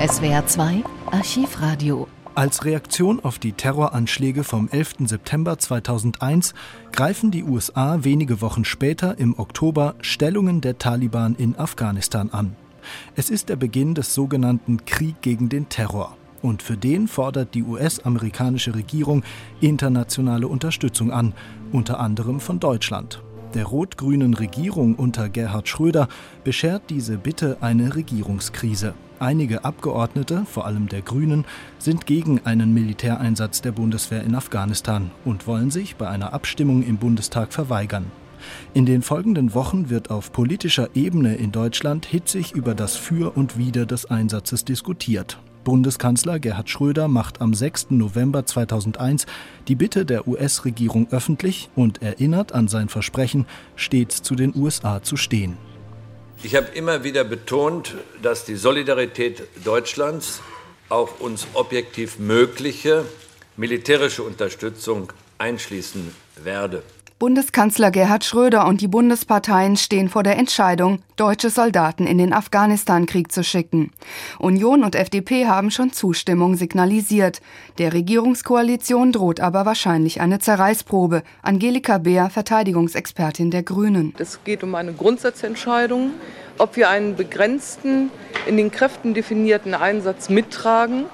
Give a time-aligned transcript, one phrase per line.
[0.00, 2.08] SWR 2 Archivradio.
[2.34, 4.94] Als Reaktion auf die Terroranschläge vom 11.
[5.04, 6.54] September 2001
[6.90, 12.56] greifen die USA wenige Wochen später im Oktober Stellungen der Taliban in Afghanistan an.
[13.14, 16.16] Es ist der Beginn des sogenannten Krieg gegen den Terror.
[16.40, 19.22] Und für den fordert die US-amerikanische Regierung
[19.60, 21.34] internationale Unterstützung an,
[21.72, 23.22] unter anderem von Deutschland.
[23.52, 26.08] Der rot-grünen Regierung unter Gerhard Schröder
[26.42, 28.94] beschert diese Bitte eine Regierungskrise.
[29.20, 31.44] Einige Abgeordnete, vor allem der Grünen,
[31.78, 36.96] sind gegen einen Militäreinsatz der Bundeswehr in Afghanistan und wollen sich bei einer Abstimmung im
[36.96, 38.06] Bundestag verweigern.
[38.72, 43.58] In den folgenden Wochen wird auf politischer Ebene in Deutschland hitzig über das Für und
[43.58, 45.38] Wider des Einsatzes diskutiert.
[45.64, 47.90] Bundeskanzler Gerhard Schröder macht am 6.
[47.90, 49.26] November 2001
[49.68, 53.44] die Bitte der US-Regierung öffentlich und erinnert an sein Versprechen,
[53.76, 55.58] stets zu den USA zu stehen.
[56.42, 60.40] Ich habe immer wieder betont, dass die Solidarität Deutschlands
[60.88, 63.04] auch uns objektiv mögliche
[63.58, 66.82] militärische Unterstützung einschließen werde.
[67.20, 73.30] Bundeskanzler Gerhard Schröder und die Bundesparteien stehen vor der Entscheidung, deutsche Soldaten in den Afghanistan-Krieg
[73.30, 73.90] zu schicken.
[74.38, 77.42] Union und FDP haben schon Zustimmung signalisiert.
[77.76, 81.22] Der Regierungskoalition droht aber wahrscheinlich eine Zerreißprobe.
[81.42, 84.14] Angelika Beer, Verteidigungsexpertin der Grünen.
[84.16, 86.12] Es geht um eine Grundsatzentscheidung,
[86.56, 88.10] ob wir einen begrenzten,
[88.46, 91.04] in den Kräften definierten Einsatz mittragen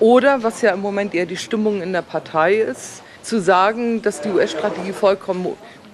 [0.00, 4.20] oder, was ja im Moment eher die Stimmung in der Partei ist, zu sagen, dass
[4.20, 5.46] die US-Strategie vollkommen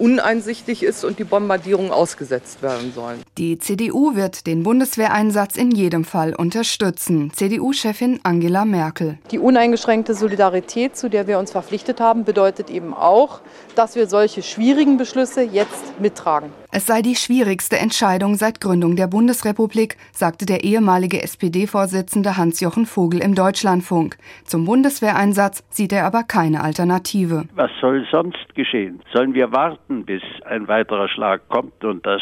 [0.03, 3.21] uneinsichtig ist und die Bombardierung ausgesetzt werden sollen.
[3.37, 7.31] Die CDU wird den Bundeswehreinsatz in jedem Fall unterstützen.
[7.31, 9.17] CDU-Chefin Angela Merkel.
[9.31, 13.39] Die uneingeschränkte Solidarität, zu der wir uns verpflichtet haben, bedeutet eben auch,
[13.75, 16.49] dass wir solche schwierigen Beschlüsse jetzt mittragen.
[16.75, 23.21] Es sei die schwierigste Entscheidung seit Gründung der Bundesrepublik, sagte der ehemalige SPD-Vorsitzende Hans-Jochen Vogel
[23.21, 24.17] im Deutschlandfunk.
[24.43, 27.45] Zum Bundeswehreinsatz sieht er aber keine Alternative.
[27.53, 29.01] Was soll sonst geschehen?
[29.13, 32.21] Sollen wir warten, bis ein weiterer Schlag kommt und das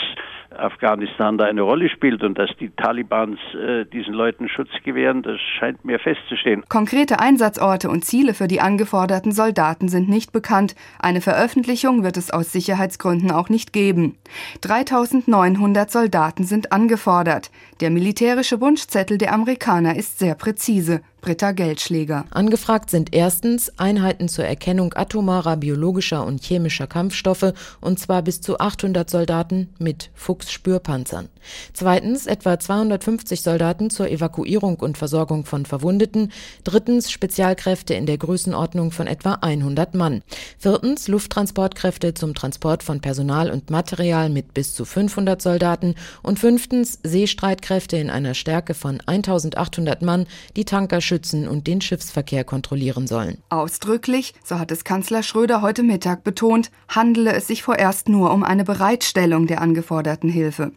[0.57, 5.39] Afghanistan da eine Rolle spielt und dass die Talibans äh, diesen Leuten Schutz gewähren, das
[5.59, 6.63] scheint mir festzustehen.
[6.67, 10.75] Konkrete Einsatzorte und Ziele für die angeforderten Soldaten sind nicht bekannt.
[10.99, 14.17] Eine Veröffentlichung wird es aus Sicherheitsgründen auch nicht geben.
[14.61, 17.49] 3900 Soldaten sind angefordert.
[17.79, 21.01] Der militärische Wunschzettel der Amerikaner ist sehr präzise.
[21.21, 22.25] Britta Geldschläger.
[22.31, 28.59] Angefragt sind erstens Einheiten zur Erkennung atomarer, biologischer und chemischer Kampfstoffe und zwar bis zu
[28.59, 31.29] 800 Soldaten mit Fuchsspürpanzern.
[31.73, 36.31] Zweitens etwa 250 Soldaten zur Evakuierung und Versorgung von Verwundeten.
[36.63, 40.21] Drittens Spezialkräfte in der Größenordnung von etwa 100 Mann.
[40.57, 45.95] Viertens Lufttransportkräfte zum Transport von Personal und Material mit bis zu 500 Soldaten.
[46.23, 52.45] Und fünftens Seestreitkräfte in einer Stärke von 1800 Mann, die Tanker schützen und den Schiffsverkehr
[52.45, 53.37] kontrollieren sollen.
[53.49, 58.45] Ausdrücklich, so hat es Kanzler Schröder heute Mittag betont, handele es sich vorerst nur um
[58.45, 60.71] eine Bereitstellung der angeforderten Hilfe.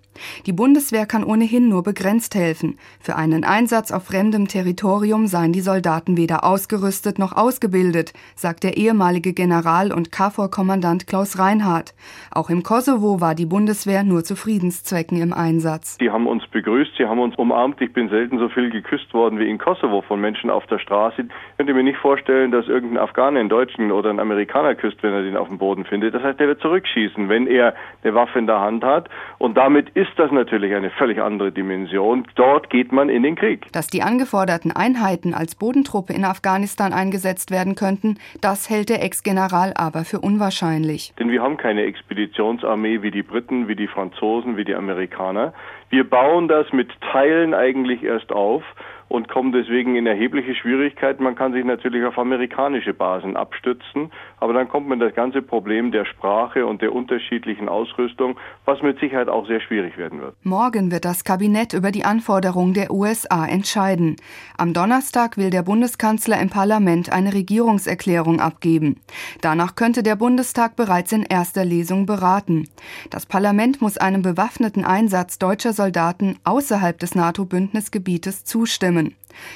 [0.47, 2.79] Die Bundeswehr kann ohnehin nur begrenzt helfen.
[3.01, 8.77] Für einen Einsatz auf fremdem Territorium seien die Soldaten weder ausgerüstet noch ausgebildet, sagt der
[8.77, 11.95] ehemalige General und KFOR-Kommandant Klaus Reinhardt.
[12.31, 15.99] Auch im Kosovo war die Bundeswehr nur zu Friedenszwecken im Einsatz.
[15.99, 17.81] Die haben uns begrüßt, sie haben uns umarmt.
[17.81, 21.23] Ich bin selten so viel geküsst worden wie in Kosovo von Menschen auf der Straße.
[21.23, 25.13] Ich könnte mir nicht vorstellen, dass irgendein Afghaner einen Deutschen oder einen Amerikaner küsst, wenn
[25.13, 26.15] er den auf dem Boden findet.
[26.15, 29.11] Das heißt, er wird zurückschießen, wenn er eine Waffe in der Hand hat.
[29.39, 32.27] Und damit ist das natürlich eine völlig andere Dimension.
[32.37, 33.71] Dort geht man in den Krieg.
[33.73, 39.75] Dass die angeforderten Einheiten als Bodentruppe in Afghanistan eingesetzt werden könnten, das hält der Ex-General
[39.77, 41.13] aber für unwahrscheinlich.
[41.19, 45.53] Denn wir haben keine Expeditionsarmee wie die Briten, wie die Franzosen, wie die Amerikaner.
[45.91, 48.63] Wir bauen das mit Teilen eigentlich erst auf
[49.09, 51.23] und kommen deswegen in erhebliche Schwierigkeiten.
[51.23, 55.93] Man kann sich natürlich auf amerikanische Basen abstützen, aber dann kommt man das ganze Problem
[55.93, 60.35] der Sprache und der unterschiedlichen Ausrüstung, was mit Sicherheit auch sehr schwierig werden wird.
[60.43, 64.17] Morgen wird das Kabinett über die Anforderungen der USA entscheiden.
[64.57, 69.01] Am Donnerstag will der Bundeskanzler im Parlament eine Regierungserklärung abgeben.
[69.41, 72.69] Danach könnte der Bundestag bereits in erster Lesung beraten.
[73.11, 78.94] Das Parlament muss einem bewaffneten Einsatz deutscher Soldaten außerhalb des NATO-Bündnisgebietes zustimmen.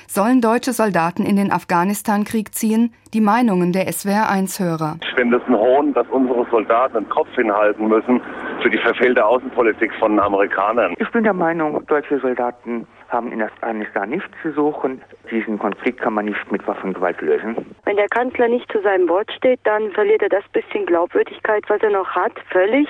[0.07, 2.93] Sollen deutsche Soldaten in den Afghanistan-Krieg ziehen?
[3.15, 4.99] Die Meinungen der SWR1-Hörer.
[5.03, 8.21] Ich finde es ein Hohn, dass unsere Soldaten den Kopf hinhalten müssen
[8.63, 10.95] für die verfehlte Außenpolitik von Amerikanern.
[10.99, 15.01] Ich bin der Meinung, deutsche Soldaten haben in Afghanistan nichts zu suchen.
[15.31, 17.57] Diesen Konflikt kann man nicht mit Waffengewalt lösen.
[17.85, 21.83] Wenn der Kanzler nicht zu seinem Wort steht, dann verliert er das bisschen Glaubwürdigkeit, was
[21.83, 22.89] er noch hat, völlig.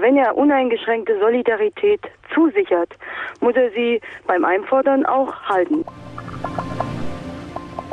[0.00, 2.00] Wenn er uneingeschränkte Solidarität
[2.34, 2.96] zusichert,
[3.40, 5.84] muss er sie beim Einfordern auch halten.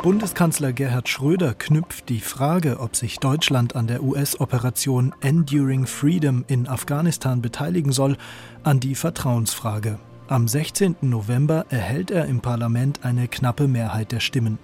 [0.02, 6.66] Bundeskanzler Gerhard Schröder knüpft die Frage, ob sich Deutschland an der US-Operation Enduring Freedom in
[6.66, 8.16] Afghanistan beteiligen soll,
[8.62, 9.98] an die Vertrauensfrage.
[10.28, 10.96] Am 16.
[11.02, 14.58] November erhält er im Parlament eine knappe Mehrheit der Stimmen.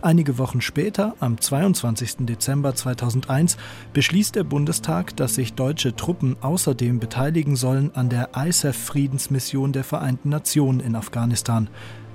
[0.00, 2.26] Einige Wochen später, am 22.
[2.26, 3.56] Dezember 2001,
[3.92, 10.30] beschließt der Bundestag, dass sich deutsche Truppen außerdem beteiligen sollen an der ISAF-Friedensmission der Vereinten
[10.30, 11.68] Nationen in Afghanistan.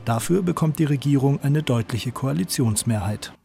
[0.06, 3.37] Dafür bekommt die Regierung eine deutliche Koalitionsmehrheit.